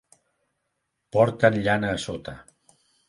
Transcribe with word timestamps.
Porten 1.17 1.59
llana 1.67 1.93
a 1.97 2.01
sota. 2.07 2.35